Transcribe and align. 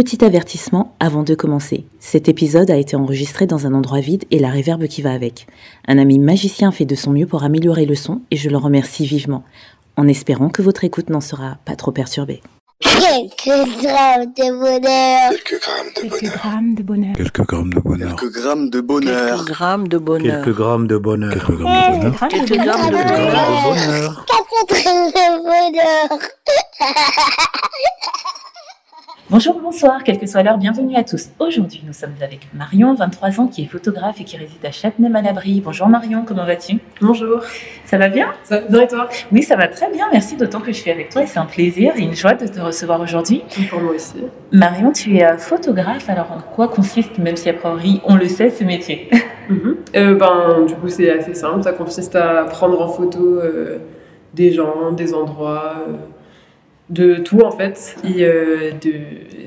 Petit 0.00 0.24
avertissement 0.24 0.94
avant 0.98 1.24
de 1.24 1.34
commencer. 1.34 1.84
Cet 1.98 2.30
épisode 2.30 2.70
a 2.70 2.76
été 2.78 2.96
enregistré 2.96 3.44
dans 3.46 3.66
un 3.66 3.74
endroit 3.74 4.00
vide 4.00 4.24
et 4.30 4.38
la 4.38 4.48
réverbe 4.48 4.86
qui 4.86 5.02
va 5.02 5.12
avec. 5.12 5.46
Un 5.86 5.98
ami 5.98 6.18
magicien 6.18 6.72
fait 6.72 6.86
de 6.86 6.94
son 6.94 7.10
mieux 7.10 7.26
pour 7.26 7.42
améliorer 7.44 7.84
le 7.84 7.94
son 7.94 8.22
et 8.30 8.36
je 8.36 8.48
le 8.48 8.56
remercie 8.56 9.04
vivement, 9.04 9.44
en 9.98 10.08
espérant 10.08 10.48
que 10.48 10.62
votre 10.62 10.84
écoute 10.84 11.10
n'en 11.10 11.20
sera 11.20 11.58
pas 11.66 11.76
trop 11.76 11.92
perturbée. 11.92 12.40
Quelques 12.80 13.44
grammes 13.44 14.32
de 14.34 14.58
bonheur. 14.58 15.32
Quelques 15.32 15.60
grammes 15.60 15.92
de 15.94 16.00
Quelques 16.00 16.22
bonheur. 16.22 16.32
grammes 16.32 16.74
de 16.74 16.82
bonheur. 16.82 17.14
Quelques 17.18 17.42
grammes 17.42 17.70
de 17.70 17.80
bonheur. 17.80 18.16
Quelques 18.16 18.24
grammes 18.24 18.68
de 18.70 18.78
bonheur. 18.78 19.60
grammes 19.60 19.88
de 19.88 19.98
bonheur. 19.98 20.44
Quelques 20.44 20.56
grammes 20.56 20.86
de 20.88 20.96
bonheur. 20.96 21.32
Quelques 21.34 21.58
grammes 21.58 21.76
de 21.76 21.76
bonheur. 21.76 22.28
Quelques 22.30 22.40
grammes 22.40 22.40
de 22.40 22.46
Quelques 22.46 22.56
bonheur. 22.56 22.64
grammes 22.64 22.90
de 22.90 22.96
bonheur. 23.68 24.24
Quatre 24.26 24.64
grammes 24.82 25.10
de 25.10 25.26
bonheur. 25.42 26.18
Bonjour, 29.30 29.60
bonsoir, 29.62 30.02
quelle 30.02 30.18
que 30.18 30.26
soit 30.26 30.42
l'heure, 30.42 30.58
bienvenue 30.58 30.96
à 30.96 31.04
tous. 31.04 31.28
Aujourd'hui, 31.38 31.84
nous 31.86 31.92
sommes 31.92 32.14
avec 32.20 32.48
Marion, 32.52 32.94
23 32.94 33.38
ans, 33.38 33.46
qui 33.46 33.62
est 33.62 33.66
photographe 33.66 34.20
et 34.20 34.24
qui 34.24 34.36
réside 34.36 34.64
à 34.64 34.72
Châtenay-Malabry. 34.72 35.62
Bonjour 35.64 35.86
Marion, 35.86 36.24
comment 36.26 36.44
vas-tu? 36.44 36.80
Bonjour, 37.00 37.40
Ça 37.84 37.96
va 37.96 38.08
bien? 38.08 38.32
Ça 38.42 38.58
va 38.58 38.66
bien 38.66 38.80
et 38.80 38.88
toi? 38.88 39.08
Oui, 39.30 39.44
ça 39.44 39.54
va 39.54 39.68
très 39.68 39.88
bien, 39.92 40.08
merci, 40.10 40.36
d'autant 40.36 40.58
que 40.58 40.72
je 40.72 40.78
suis 40.78 40.90
avec 40.90 41.10
toi 41.10 41.22
et 41.22 41.28
c'est 41.28 41.38
un 41.38 41.46
plaisir 41.46 41.92
et 41.96 42.00
une 42.00 42.16
joie 42.16 42.34
de 42.34 42.48
te 42.48 42.58
recevoir 42.58 43.00
aujourd'hui. 43.00 43.44
Pour 43.70 43.80
moi 43.80 43.94
aussi. 43.94 44.16
Marion, 44.50 44.90
tu 44.90 45.16
es 45.16 45.24
euh, 45.24 45.38
photographe, 45.38 46.10
alors 46.10 46.32
en 46.32 46.40
quoi 46.40 46.66
consiste, 46.66 47.16
même 47.18 47.36
si 47.36 47.48
a 47.48 47.52
priori 47.52 48.00
on 48.04 48.16
le 48.16 48.26
sait, 48.26 48.50
ce 48.50 48.64
métier? 48.64 49.10
Euh, 49.96 50.14
ben, 50.14 50.64
du 50.66 50.74
coup, 50.74 50.88
c'est 50.88 51.10
assez 51.10 51.34
simple. 51.34 51.62
Ça 51.62 51.72
consiste 51.72 52.14
à 52.14 52.44
prendre 52.44 52.80
en 52.80 52.88
photo 52.88 53.18
euh, 53.20 53.78
des 54.34 54.52
gens, 54.52 54.92
des 54.92 55.14
endroits, 55.14 55.74
euh, 55.88 55.92
de 56.90 57.14
tout 57.16 57.40
en 57.40 57.50
fait. 57.52 57.96
Et 58.04 58.24
euh, 58.24 58.72
de, 58.82 58.92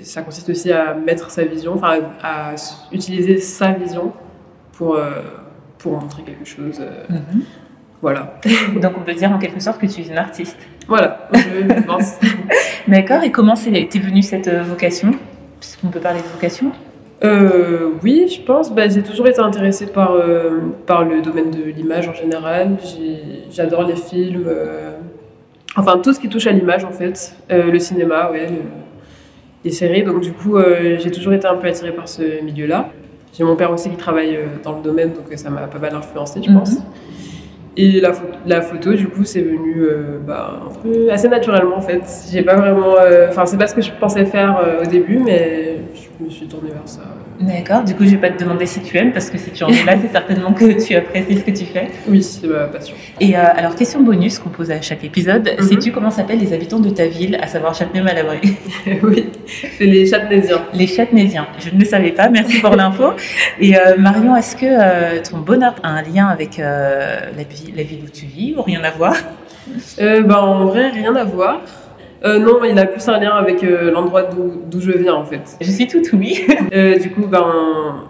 ça 0.01 0.21
consiste 0.21 0.49
aussi 0.49 0.71
à 0.71 0.93
mettre 0.95 1.29
sa 1.29 1.43
vision, 1.43 1.73
enfin 1.75 1.99
à, 2.23 2.55
utiliser 2.91 3.37
sa 3.39 3.71
vision 3.73 4.11
pour, 4.77 4.95
euh, 4.95 5.11
pour 5.77 5.93
montrer 5.99 6.23
quelque 6.23 6.45
chose. 6.45 6.79
euh, 6.81 7.03
voilà. 8.01 8.39
Donc 8.81 8.93
on 8.97 9.01
peut 9.01 9.13
dire 9.13 9.31
en 9.31 9.37
quelque 9.39 9.59
sorte 9.61 9.79
que 9.79 9.85
tu 9.85 10.01
es 10.01 10.07
une 10.07 10.17
artiste. 10.17 10.57
Voilà, 10.87 11.29
je 11.33 11.81
pense. 11.87 12.17
D'accord, 12.87 13.23
et 13.23 13.31
comment 13.31 13.55
c'est- 13.55 13.87
t'es 13.89 13.99
venue 13.99 14.21
cette 14.21 14.49
vocation? 14.49 15.11
Puisqu'on 15.59 15.87
peut 15.87 15.99
parler 16.01 16.19
de 16.21 16.27
vocation? 16.27 16.71
Oui, 18.03 18.27
je 18.27 18.41
pense. 18.41 18.69
Bah, 18.73 18.89
j'ai 18.89 19.01
toujours 19.01 19.27
été 19.27 19.39
intéressée 19.39 19.85
par, 19.87 20.11
par 20.85 21.05
le 21.05 21.21
domaine 21.21 21.51
de 21.51 21.63
l'image 21.63 22.09
en 22.09 22.13
général. 22.13 22.75
J'adore 23.49 23.83
les 23.83 23.95
films, 23.95 24.45
enfin 25.75 25.97
tout 25.97 26.13
ce 26.13 26.19
qui 26.19 26.29
touche 26.29 26.47
à 26.47 26.51
l'image 26.51 26.83
en 26.83 26.91
fait. 26.91 27.35
Euh, 27.51 27.71
le 27.71 27.79
cinéma, 27.79 28.29
ouais, 28.31 28.47
le- 28.47 28.55
les 29.65 29.71
séries. 29.71 30.03
Donc 30.03 30.21
du 30.21 30.31
coup, 30.33 30.57
euh, 30.57 30.97
j'ai 30.99 31.11
toujours 31.11 31.33
été 31.33 31.47
un 31.47 31.55
peu 31.55 31.67
attirée 31.67 31.91
par 31.93 32.07
ce 32.07 32.43
milieu-là. 32.43 32.89
J'ai 33.37 33.43
mon 33.43 33.55
père 33.55 33.71
aussi 33.71 33.89
qui 33.89 33.95
travaille 33.97 34.35
euh, 34.35 34.45
dans 34.63 34.75
le 34.77 34.83
domaine, 34.83 35.09
donc 35.13 35.25
euh, 35.31 35.35
ça 35.37 35.49
m'a 35.49 35.61
pas 35.61 35.79
mal 35.79 35.95
influencée, 35.95 36.41
je 36.43 36.49
Mhm. 36.51 36.59
pense. 36.59 36.77
Et 37.75 37.99
la, 37.99 38.11
pho- 38.11 38.27
la 38.45 38.61
photo, 38.61 38.93
du 38.93 39.07
coup, 39.07 39.23
c'est 39.23 39.41
venu 39.41 39.77
euh, 39.81 40.19
bah, 40.25 40.59
un 40.69 40.73
peu 40.81 41.11
assez 41.11 41.27
naturellement 41.27 41.77
en 41.77 41.81
fait. 41.81 42.01
J'ai 42.31 42.43
pas 42.43 42.55
vraiment. 42.55 42.95
euh, 42.99 43.27
Enfin, 43.29 43.47
c'est 43.47 43.57
pas 43.57 43.65
ce 43.65 43.73
que 43.73 43.81
je 43.81 43.91
pensais 43.99 44.25
faire 44.25 44.59
euh, 44.63 44.83
au 44.83 44.85
début, 44.85 45.17
mais 45.17 45.77
je 46.23 46.29
me 46.29 46.29
suis 46.31 46.47
tournée 46.47 46.69
vers 46.71 46.81
ça. 46.87 47.01
D'accord, 47.39 47.83
du 47.83 47.95
coup 47.95 48.03
je 48.05 48.11
vais 48.11 48.17
pas 48.17 48.29
te 48.29 48.41
demander 48.41 48.65
si 48.65 48.79
tu 48.81 48.95
aimes, 48.97 49.11
parce 49.11 49.29
que 49.29 49.37
si 49.37 49.51
tu 49.51 49.63
en 49.63 49.69
es 49.69 49.83
là, 49.83 49.95
c'est 50.01 50.11
certainement 50.11 50.53
que 50.53 50.65
tu 50.85 50.95
apprécies 50.95 51.37
ce 51.39 51.43
que 51.43 51.51
tu 51.51 51.65
fais. 51.65 51.87
Oui, 52.07 52.21
c'est 52.23 52.47
ma 52.47 52.65
passion. 52.65 52.95
Et 53.19 53.35
euh, 53.35 53.41
alors, 53.55 53.75
question 53.75 54.01
bonus 54.01 54.39
qu'on 54.39 54.49
pose 54.49 54.71
à 54.71 54.81
chaque 54.81 55.03
épisode, 55.03 55.49
Mhm. 55.59 55.67
sais-tu 55.67 55.91
comment 55.91 56.09
s'appellent 56.11 56.39
les 56.39 56.53
habitants 56.53 56.79
de 56.79 56.89
ta 56.89 57.07
ville, 57.07 57.37
à 57.41 57.47
savoir 57.47 57.73
Châtenay-Malabry? 57.73 58.55
Oui, 59.03 59.29
c'est 59.77 59.85
les 59.85 60.05
Châtenaisiens. 60.05 60.61
Les 60.73 60.87
Châtenaisiens. 60.87 61.47
Je 61.59 61.69
ne 61.73 61.79
le 61.79 61.85
savais 61.85 62.11
pas, 62.11 62.29
merci 62.29 62.59
pour 62.59 62.75
l'info. 62.75 63.13
Et 63.59 63.75
euh, 63.77 63.97
Marion, 63.97 64.35
est-ce 64.35 64.55
que 64.55 64.65
euh, 64.65 65.21
ton 65.29 65.39
bonheur 65.39 65.75
a 65.83 65.89
un 65.89 66.01
lien 66.03 66.27
avec 66.27 66.57
la, 66.57 67.31
la 67.31 67.83
ville 67.83 68.01
où 68.05 68.09
tu 68.09 68.25
vis 68.25 68.53
ou 68.57 68.61
rien 68.61 68.83
à 68.83 68.91
voir? 68.91 69.15
Ben, 69.97 70.31
en 70.31 70.65
vrai, 70.65 70.89
rien 70.89 71.15
à 71.15 71.23
voir. 71.23 71.61
Euh, 72.25 72.39
non, 72.39 72.63
il 72.63 72.77
a 72.79 72.85
plus 72.85 73.05
un 73.09 73.19
lien 73.19 73.31
avec 73.31 73.63
euh, 73.63 73.91
l'endroit 73.91 74.23
d'où 74.23 74.79
je 74.79 74.91
viens 74.91 75.13
en 75.15 75.25
fait. 75.25 75.41
Je 75.59 75.69
suis 75.71 75.87
toute 75.87 76.11
oui. 76.13 76.41
Euh, 76.73 76.97
du 76.97 77.11
coup, 77.11 77.27
ben, 77.27 78.05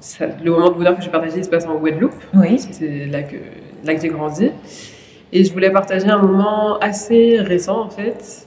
ça- 0.00 0.26
le 0.44 0.50
moment 0.52 0.70
de 0.70 0.74
bonheur 0.74 0.96
que 0.96 1.02
j'ai 1.02 1.10
partagé 1.10 1.38
il 1.38 1.44
se 1.44 1.50
passe 1.50 1.66
en 1.66 1.74
Guadeloupe. 1.76 2.14
Oui. 2.34 2.58
C'est 2.58 3.06
là 3.06 3.22
que, 3.22 3.36
là 3.84 3.94
que 3.94 4.00
j'ai 4.00 4.08
grandi. 4.08 4.50
Et 5.32 5.42
je 5.44 5.52
voulais 5.52 5.70
partager 5.70 6.06
un 6.08 6.18
moment 6.22 6.78
assez 6.78 7.38
récent 7.40 7.80
en 7.82 7.90
fait. 7.90 8.46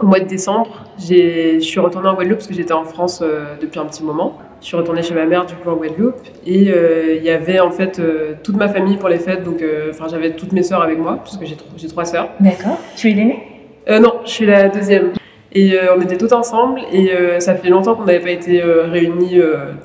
Au 0.00 0.06
mois 0.06 0.18
de 0.18 0.24
décembre, 0.26 0.84
je 0.98 1.58
suis 1.60 1.78
retournée 1.80 2.08
en 2.08 2.14
Guadeloupe 2.14 2.38
parce 2.38 2.48
que 2.48 2.54
j'étais 2.54 2.72
en 2.72 2.84
France 2.84 3.22
depuis 3.60 3.78
un 3.78 3.84
petit 3.86 4.02
moment. 4.02 4.38
Je 4.60 4.66
suis 4.66 4.76
retournée 4.76 5.02
chez 5.02 5.14
ma 5.14 5.24
mère 5.26 5.46
du 5.46 5.54
coup 5.54 5.70
en 5.70 5.76
Guadeloupe 5.76 6.16
et 6.46 6.68
il 7.16 7.22
y 7.22 7.30
avait 7.30 7.60
en 7.60 7.70
fait 7.70 8.00
toute 8.42 8.56
ma 8.56 8.68
famille 8.68 8.96
pour 8.96 9.08
les 9.08 9.18
fêtes. 9.18 9.44
Donc, 9.44 9.62
enfin, 9.90 10.06
j'avais 10.10 10.32
toutes 10.32 10.52
mes 10.52 10.64
sœurs 10.64 10.82
avec 10.82 10.98
moi 10.98 11.18
parce 11.18 11.36
que 11.38 11.46
j'ai 11.46 11.54
tro- 11.56 11.68
j'ai 11.76 11.86
trois 11.88 12.04
sœurs. 12.04 12.30
D'accord. 12.40 12.78
Tu 12.96 13.10
es 13.10 13.14
l'aînée? 13.14 13.44
Euh, 13.88 13.98
non, 13.98 14.20
je 14.24 14.30
suis 14.30 14.46
la 14.46 14.68
deuxième. 14.68 15.12
Et 15.54 15.74
euh, 15.74 15.94
on 15.96 16.00
était 16.00 16.16
toutes 16.16 16.32
ensemble 16.32 16.80
et 16.92 17.12
euh, 17.14 17.38
ça 17.40 17.54
fait 17.54 17.68
longtemps 17.68 17.94
qu'on 17.94 18.04
n'avait 18.04 18.20
pas 18.20 18.30
été 18.30 18.62
réunis 18.62 19.38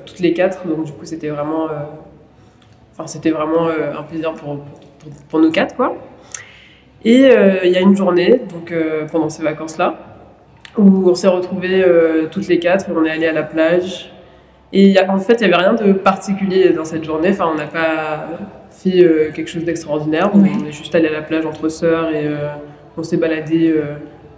toutes 0.06 0.20
les 0.20 0.32
quatre. 0.32 0.66
Donc 0.66 0.84
du 0.84 0.92
coup, 0.92 1.04
c'était 1.04 1.28
vraiment, 1.28 1.66
enfin, 2.92 3.06
c'était 3.06 3.30
vraiment 3.30 3.68
un 3.68 4.02
plaisir 4.02 4.32
pour, 4.32 4.60
pour, 4.60 5.10
pour 5.28 5.40
nous 5.40 5.50
quatre, 5.50 5.76
quoi. 5.76 5.96
Et 7.04 7.28
il 7.64 7.70
y 7.70 7.76
a 7.76 7.80
une 7.80 7.96
journée, 7.96 8.40
donc 8.50 8.72
pendant 9.12 9.28
ces 9.28 9.42
vacances-là, 9.42 9.96
où 10.78 11.08
on 11.10 11.14
s'est 11.14 11.28
retrouvés 11.28 11.84
toutes 12.30 12.48
les 12.48 12.58
quatre 12.58 12.88
et 12.88 12.92
on 12.96 13.04
est 13.04 13.10
allé 13.10 13.26
à 13.26 13.32
la 13.32 13.42
plage. 13.42 14.10
Et 14.72 14.84
il 14.84 14.90
y 14.90 14.98
a- 14.98 15.10
en 15.10 15.18
fait, 15.18 15.34
il 15.40 15.48
n'y 15.48 15.52
avait 15.54 15.62
rien 15.64 15.74
de 15.74 15.92
particulier 15.92 16.70
dans 16.70 16.84
cette 16.84 17.04
journée. 17.04 17.30
Enfin, 17.30 17.50
on 17.52 17.56
n'a 17.56 17.66
pas 17.66 18.28
fait 18.70 19.32
quelque 19.34 19.48
chose 19.48 19.64
d'extraordinaire. 19.64 20.30
On 20.34 20.44
est 20.44 20.72
juste 20.72 20.94
allé 20.94 21.08
à 21.08 21.12
la 21.12 21.22
plage 21.22 21.44
entre 21.44 21.68
sœurs 21.68 22.08
et 22.14 22.26
on 22.98 23.02
s'est 23.02 23.16
baladé 23.16 23.70
euh, 23.70 23.94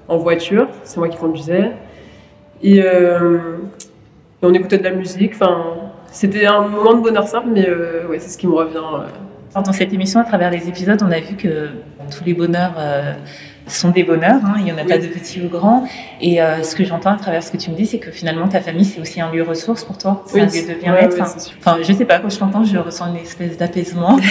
en 0.08 0.16
voiture. 0.18 0.68
C'est 0.84 0.98
moi 0.98 1.08
qui 1.08 1.16
conduisais. 1.18 1.72
Et, 2.62 2.82
euh, 2.82 3.38
et 4.42 4.46
on 4.46 4.52
écoutait 4.52 4.78
de 4.78 4.84
la 4.84 4.90
musique. 4.92 5.32
Enfin, 5.34 5.64
c'était 6.12 6.46
un 6.46 6.62
moment 6.68 6.94
de 6.94 7.00
bonheur 7.02 7.26
simple, 7.26 7.48
mais 7.52 7.68
euh, 7.68 8.06
ouais, 8.08 8.18
c'est 8.18 8.28
ce 8.30 8.38
qui 8.38 8.46
me 8.46 8.54
revient. 8.54 8.80
Dans 9.54 9.72
cette 9.72 9.92
émission, 9.92 10.20
à 10.20 10.24
travers 10.24 10.50
les 10.50 10.68
épisodes, 10.68 11.00
on 11.02 11.10
a 11.10 11.18
vu 11.18 11.34
que 11.36 11.70
tous 12.16 12.24
les 12.24 12.34
bonheurs 12.34 12.74
sont 13.66 13.90
des 13.90 14.04
bonheurs. 14.04 14.40
hein. 14.44 14.54
Il 14.58 14.64
n'y 14.64 14.72
en 14.72 14.78
a 14.78 14.84
pas 14.84 14.98
de 14.98 15.06
petits 15.08 15.40
ou 15.44 15.48
grands. 15.48 15.84
Et 16.20 16.40
euh, 16.40 16.62
ce 16.62 16.76
que 16.76 16.84
j'entends 16.84 17.10
à 17.12 17.16
travers 17.16 17.42
ce 17.42 17.50
que 17.50 17.56
tu 17.56 17.70
me 17.70 17.74
dis, 17.76 17.84
c'est 17.86 17.98
que 17.98 18.10
finalement, 18.12 18.46
ta 18.48 18.60
famille, 18.60 18.84
c'est 18.84 19.00
aussi 19.00 19.20
un 19.20 19.30
lieu 19.32 19.42
ressource 19.42 19.82
pour 19.84 19.98
toi. 19.98 20.22
C'est 20.26 20.34
Oui, 20.34 20.40
un 20.42 20.46
lieu 20.46 20.74
de 20.74 20.80
bien-être. 20.80 21.14
ouais, 21.16 21.20
ouais. 21.22 21.28
Enfin, 21.58 21.78
je 21.82 21.92
sais 21.92 22.04
pas, 22.04 22.20
quand 22.20 22.28
je 22.30 22.38
t'entends, 22.38 22.62
je 22.62 22.78
ressens 22.78 23.08
une 23.08 23.16
espèce 23.22 23.56
d'apaisement. 23.56 24.16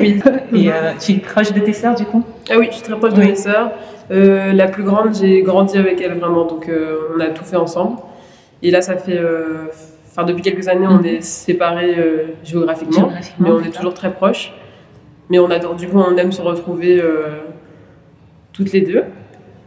Oui. 0.00 0.18
Et 0.54 0.72
euh, 0.72 0.92
tu 0.98 1.12
es 1.12 1.18
proche 1.18 1.52
de 1.52 1.60
tes 1.60 1.74
sœurs, 1.74 1.94
du 1.94 2.06
coup? 2.06 2.24
Ah 2.50 2.58
oui, 2.58 2.66
je 2.70 2.74
suis 2.76 2.82
très 2.82 2.96
proche 2.96 3.14
de 3.14 3.20
Oui. 3.20 3.28
mes 3.28 3.34
sœurs. 3.36 3.70
Euh, 4.10 4.52
la 4.52 4.66
plus 4.66 4.82
grande, 4.82 5.14
j'ai 5.14 5.42
grandi 5.42 5.78
avec 5.78 6.00
elle 6.00 6.14
vraiment, 6.18 6.44
donc 6.46 6.68
euh, 6.68 6.96
on 7.16 7.20
a 7.20 7.26
tout 7.26 7.44
fait 7.44 7.56
ensemble. 7.56 7.98
Et 8.62 8.70
là, 8.70 8.82
ça 8.82 8.96
fait. 8.96 9.16
euh, 9.18 9.66
Enfin, 10.12 10.24
depuis 10.24 10.42
quelques 10.42 10.66
années, 10.66 10.88
on 10.88 10.98
Mhm. 10.98 11.06
est 11.06 11.20
séparés 11.22 11.94
euh, 11.96 12.22
géographiquement, 12.42 12.92
Géographiquement, 13.02 13.46
mais 13.48 13.54
on 13.54 13.60
est 13.64 13.70
toujours 13.70 13.94
très 13.94 14.10
proches. 14.12 14.52
Mais 15.30 15.38
on 15.38 15.48
adore, 15.48 15.76
du 15.76 15.86
coup, 15.86 15.98
on 15.98 16.16
aime 16.16 16.32
se 16.32 16.42
retrouver 16.42 17.00
euh, 17.00 17.28
toutes 18.52 18.72
les 18.72 18.80
deux, 18.80 19.04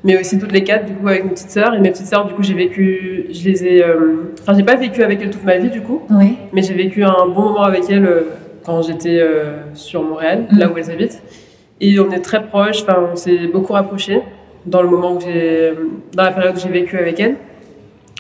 mais 0.03 0.19
aussi 0.19 0.37
toutes 0.37 0.51
les 0.51 0.65
quatre, 0.65 0.85
du 0.85 0.93
coup, 0.95 1.07
avec 1.07 1.23
mes 1.23 1.29
petites 1.29 1.49
sœurs. 1.49 1.73
Et 1.75 1.79
mes 1.79 1.91
petites 1.91 2.07
sœurs, 2.07 2.25
du 2.25 2.33
coup, 2.33 2.43
j'ai 2.43 2.53
vécu. 2.55 3.25
Je 3.31 3.49
les 3.49 3.65
ai. 3.65 3.83
euh, 3.85 4.33
Enfin, 4.41 4.53
j'ai 4.53 4.63
pas 4.63 4.75
vécu 4.75 5.01
avec 5.01 5.21
elles 5.21 5.29
toute 5.29 5.45
ma 5.45 5.57
vie, 5.57 5.69
du 5.69 5.79
coup, 5.81 6.01
Oui. 6.09 6.35
mais 6.51 6.61
j'ai 6.61 6.73
vécu 6.73 7.05
un 7.05 7.25
bon 7.27 7.43
moment 7.43 7.63
avec 7.63 7.89
elles 7.89 8.05
euh, 8.05 8.21
quand 8.65 8.81
j'étais 8.81 9.19
euh, 9.21 9.61
sur 9.73 10.03
Montréal, 10.03 10.43
Mhm. 10.51 10.59
là 10.59 10.67
où 10.69 10.77
elles 10.77 10.91
habitent. 10.91 11.23
Et 11.81 11.99
on 11.99 12.11
est 12.11 12.21
très 12.21 12.45
proches, 12.45 12.83
enfin, 12.83 13.09
on 13.11 13.15
s'est 13.15 13.47
beaucoup 13.47 13.73
rapprochés 13.73 14.21
dans 14.65 14.81
le 14.81 14.89
moment 14.89 15.13
où 15.13 15.19
j'ai, 15.19 15.73
dans 16.13 16.23
la 16.23 16.31
période 16.31 16.55
où 16.55 16.59
j'ai 16.59 16.69
vécu 16.69 16.97
avec 16.97 17.19
elles. 17.19 17.35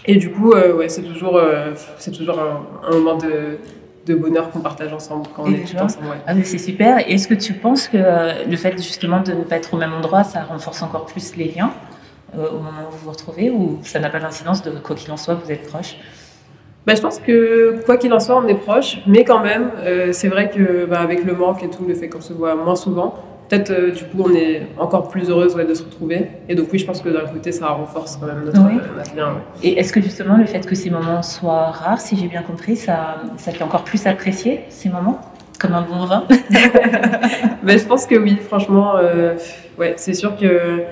Et 0.05 0.17
du 0.17 0.29
coup, 0.31 0.51
euh, 0.51 0.73
ouais, 0.75 0.89
c'est 0.89 1.03
toujours, 1.03 1.37
euh, 1.37 1.71
c'est 1.97 2.11
toujours 2.11 2.37
un, 2.39 2.65
un 2.89 2.91
moment 2.91 3.15
de, 3.15 3.57
de 4.05 4.15
bonheur 4.15 4.49
qu'on 4.51 4.59
partage 4.59 4.91
ensemble 4.91 5.27
quand 5.33 5.43
on 5.45 5.53
est 5.53 5.65
tous 5.65 5.77
ensemble. 5.79 6.07
ouais. 6.07 6.17
Ah, 6.27 6.33
mais 6.33 6.43
c'est 6.43 6.57
super. 6.57 6.97
Est-ce 7.09 7.27
que 7.27 7.35
tu 7.35 7.53
penses 7.53 7.87
que 7.87 7.97
euh, 7.97 8.43
le 8.49 8.57
fait 8.57 8.73
justement 8.77 9.21
de 9.21 9.31
ne 9.31 9.43
pas 9.43 9.55
être 9.55 9.73
au 9.73 9.77
même 9.77 9.93
endroit, 9.93 10.25
ça 10.25 10.43
renforce 10.43 10.81
encore 10.81 11.05
plus 11.05 11.35
les 11.37 11.45
liens 11.45 11.71
au 12.35 12.57
moment 12.57 12.87
où 12.89 12.91
vous 12.91 12.97
vous 13.05 13.11
retrouvez 13.11 13.51
ou 13.51 13.77
ça 13.83 13.99
n'a 13.99 14.09
pas 14.09 14.19
d'incidence 14.19 14.63
de 14.63 14.71
quoi 14.71 14.95
qu'il 14.95 15.11
en 15.11 15.17
soit, 15.17 15.35
vous 15.35 15.51
êtes 15.51 15.67
proches? 15.67 15.97
Bah, 16.87 16.95
je 16.95 17.01
pense 17.01 17.19
que 17.19 17.83
quoi 17.85 17.95
qu'il 17.95 18.11
en 18.11 18.19
soit, 18.19 18.35
on 18.35 18.47
est 18.47 18.55
proches, 18.55 18.97
mais 19.05 19.23
quand 19.23 19.39
même, 19.43 19.69
c'est 20.11 20.29
vrai 20.29 20.49
que 20.49 20.85
bah, 20.85 20.99
avec 20.99 21.23
le 21.25 21.33
manque 21.35 21.61
et 21.61 21.69
tout, 21.69 21.85
le 21.87 21.93
fait 21.93 22.09
qu'on 22.09 22.21
se 22.21 22.33
voit 22.33 22.55
moins 22.55 22.75
souvent, 22.75 23.13
peut-être 23.49 23.71
euh, 23.71 23.91
du 23.91 24.03
coup 24.05 24.23
on 24.25 24.33
est 24.33 24.67
encore 24.77 25.09
plus 25.09 25.29
heureuse 25.29 25.55
ouais, 25.55 25.65
de 25.65 25.73
se 25.73 25.83
retrouver. 25.83 26.27
Et 26.49 26.55
donc 26.55 26.67
oui, 26.71 26.79
je 26.79 26.85
pense 26.85 27.01
que 27.01 27.09
d'un 27.09 27.25
côté, 27.25 27.51
ça 27.51 27.67
renforce 27.67 28.17
quand 28.17 28.27
même 28.27 28.43
notre, 28.45 28.59
Oui. 28.61 28.77
euh, 28.81 28.97
notre 28.97 29.15
lien. 29.15 29.27
ouais. 29.33 29.41
Et 29.63 29.79
est-ce 29.79 29.91
que 29.93 30.01
justement 30.01 30.37
le 30.37 30.45
fait 30.45 30.65
que 30.65 30.75
ces 30.75 30.89
moments 30.89 31.21
soient 31.21 31.71
rares, 31.71 32.01
si 32.01 32.15
j'ai 32.17 32.27
bien 32.27 32.41
compris, 32.41 32.75
ça, 32.75 33.17
ça 33.37 33.51
fait 33.51 33.63
encore 33.63 33.83
plus 33.83 34.05
apprécier 34.07 34.61
ces 34.69 34.89
moments 34.89 35.19
comme 35.59 35.73
un 35.73 35.81
bon 35.83 36.05
vin? 36.05 36.23
Ben, 37.63 37.79
je 37.79 37.85
pense 37.85 38.05
que 38.05 38.15
oui, 38.15 38.37
franchement, 38.45 38.95
euh, 38.97 39.35
ouais, 39.77 39.93
c'est 39.97 40.13
sûr 40.13 40.35
que 40.37 40.83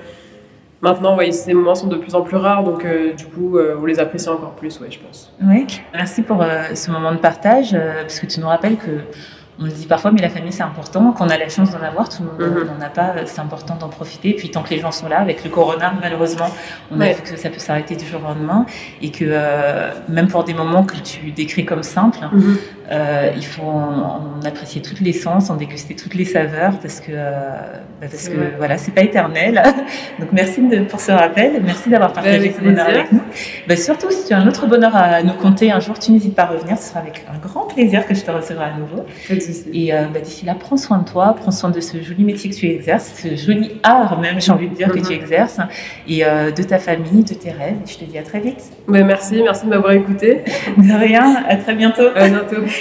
Maintenant, 0.83 1.15
ouais, 1.15 1.31
ces 1.31 1.53
moments 1.53 1.75
sont 1.75 1.85
de 1.85 1.95
plus 1.97 2.15
en 2.15 2.21
plus 2.23 2.37
rares, 2.37 2.63
donc 2.63 2.83
euh, 2.85 3.13
du 3.13 3.25
coup, 3.27 3.59
euh, 3.59 3.77
on 3.79 3.85
les 3.85 3.99
apprécie 3.99 4.27
encore 4.29 4.53
plus, 4.53 4.79
ouais, 4.79 4.87
je 4.89 4.97
pense. 4.97 5.31
Oui, 5.43 5.67
merci 5.93 6.23
pour 6.23 6.41
euh, 6.41 6.73
ce 6.73 6.89
moment 6.89 7.11
de 7.11 7.19
partage, 7.19 7.77
parce 8.01 8.19
que 8.19 8.25
tu 8.25 8.39
nous 8.39 8.47
rappelles 8.47 8.77
que 8.77 8.89
on 9.59 9.65
le 9.65 9.71
dit 9.71 9.85
parfois, 9.85 10.11
mais 10.11 10.21
la 10.21 10.29
famille 10.29 10.51
c'est 10.51 10.63
important. 10.63 11.11
Qu'on 11.11 11.29
a 11.29 11.37
la 11.37 11.49
chance 11.49 11.71
d'en 11.71 11.81
avoir, 11.81 12.09
tout 12.09 12.23
le 12.23 12.29
monde 12.47 12.57
Mhm. 12.63 12.67
n'en 12.79 12.85
a 12.85 12.89
pas. 12.89 13.13
euh, 13.17 13.23
C'est 13.25 13.41
important 13.41 13.75
d'en 13.75 13.89
profiter. 13.89 14.29
Et 14.29 14.33
puis 14.33 14.49
tant 14.49 14.63
que 14.63 14.69
les 14.71 14.79
gens 14.79 14.91
sont 14.91 15.07
là, 15.07 15.19
avec 15.19 15.43
le 15.43 15.49
corona, 15.49 15.93
malheureusement, 16.01 16.47
on 16.91 16.99
a 17.01 17.11
vu 17.13 17.21
que 17.21 17.35
ça 17.37 17.49
peut 17.49 17.59
s'arrêter 17.59 17.95
du 17.95 18.05
jour 18.05 18.21
au 18.23 18.27
lendemain, 18.27 18.65
et 19.01 19.11
que 19.11 19.25
euh, 19.27 19.91
même 20.09 20.27
pour 20.27 20.43
des 20.43 20.53
moments 20.53 20.83
que 20.83 20.95
tu 20.97 21.31
décris 21.31 21.65
comme 21.65 21.83
simples, 21.83 22.19
euh, 22.91 23.31
il 23.35 23.45
faut 23.45 23.63
en, 23.63 24.39
en 24.41 24.45
apprécier 24.45 24.81
toutes 24.81 24.99
les 24.99 25.13
sens, 25.13 25.49
en 25.49 25.55
déguster 25.55 25.95
toutes 25.95 26.13
les 26.13 26.25
saveurs, 26.25 26.77
parce 26.81 26.99
que 26.99 27.11
euh, 27.11 27.51
bah, 28.01 28.07
parce 28.09 28.27
que 28.29 28.35
vrai. 28.35 28.53
voilà, 28.57 28.77
c'est 28.77 28.91
pas 28.91 29.01
éternel. 29.01 29.61
Donc 30.19 30.29
merci 30.33 30.61
de- 30.61 30.81
pour 30.81 30.99
ce 30.99 31.11
rappel, 31.11 31.61
merci 31.63 31.89
d'avoir 31.89 32.11
partagé 32.13 32.51
ce 32.51 32.61
bonheur 32.61 32.87
avec 32.87 33.11
nous. 33.11 33.21
Bah, 33.67 33.75
surtout, 33.75 34.11
si 34.11 34.27
tu 34.27 34.33
as 34.33 34.37
un 34.39 34.47
autre 34.47 34.67
bonheur 34.67 34.95
à 34.95 35.23
nous 35.23 35.33
conter 35.33 35.71
un 35.71 35.79
jour, 35.79 35.97
tu 35.99 36.11
n'hésites 36.11 36.35
pas 36.35 36.43
à 36.43 36.47
revenir. 36.47 36.77
Ce 36.77 36.89
sera 36.89 36.99
avec 36.99 37.23
un 37.33 37.37
grand 37.37 37.65
plaisir 37.67 38.05
que 38.05 38.13
je 38.13 38.21
te 38.23 38.31
recevrai 38.31 38.65
à 38.65 38.77
nouveau. 38.77 39.05
Et 39.73 39.93
euh, 39.93 40.05
bah, 40.13 40.19
d'ici 40.19 40.45
là, 40.45 40.55
prends 40.59 40.77
soin 40.77 40.97
de 40.99 41.05
toi, 41.05 41.35
prends 41.39 41.51
soin 41.51 41.69
de 41.69 41.79
ce 41.79 42.01
joli 42.01 42.23
métier 42.23 42.49
que 42.49 42.55
tu 42.55 42.67
exerces, 42.67 43.13
ce 43.23 43.35
joli 43.35 43.79
art 43.83 44.19
même, 44.19 44.41
j'ai 44.41 44.51
envie 44.51 44.67
de 44.67 44.75
dire, 44.75 44.91
que 44.91 44.99
tu 44.99 45.13
exerces, 45.13 45.59
et 46.07 46.25
euh, 46.25 46.51
de 46.51 46.63
ta 46.63 46.79
famille, 46.79 47.23
de 47.23 47.33
tes 47.33 47.51
rêves. 47.51 47.75
Et 47.85 47.89
je 47.89 47.97
te 47.99 48.05
dis 48.05 48.17
à 48.17 48.23
très 48.23 48.39
vite. 48.39 48.61
Merci, 48.87 49.41
merci 49.43 49.65
de 49.65 49.69
m'avoir 49.69 49.93
écouté. 49.93 50.41
De 50.77 50.93
rien, 50.99 51.43
à 51.47 51.55
très 51.55 51.73
bientôt. 51.75 52.07
À 52.15 52.27
bientôt. 52.27 52.55